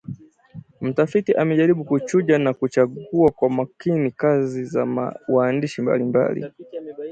[0.81, 6.45] mtafiti amejaribu kuchuja na kuchagua kwa makini kazi za waandishi mbalimbali